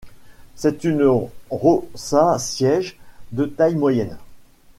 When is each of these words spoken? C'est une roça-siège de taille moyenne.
C'est 0.55 0.83
une 0.83 1.05
roça-siège 1.51 2.99
de 3.33 3.45
taille 3.45 3.75
moyenne. 3.75 4.17